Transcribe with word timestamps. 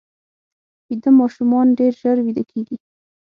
ویده 0.87 1.09
ماشومان 1.19 1.67
ډېر 1.79 1.93
ژر 2.01 2.17
ویده 2.25 2.43
کېږي 2.51 2.77